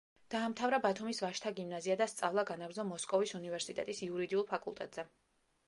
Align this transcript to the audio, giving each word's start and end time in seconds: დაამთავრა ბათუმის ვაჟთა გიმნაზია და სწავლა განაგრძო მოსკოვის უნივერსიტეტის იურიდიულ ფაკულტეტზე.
დაამთავრა 0.33 0.79
ბათუმის 0.85 1.19
ვაჟთა 1.23 1.51
გიმნაზია 1.59 1.97
და 2.01 2.07
სწავლა 2.13 2.45
განაგრძო 2.53 2.87
მოსკოვის 2.93 3.37
უნივერსიტეტის 3.43 4.05
იურიდიულ 4.09 4.51
ფაკულტეტზე. 4.55 5.09